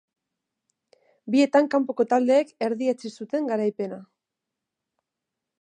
[1.35, 4.03] Bietan kanpoko taldeek erdietsi zuten garaipena.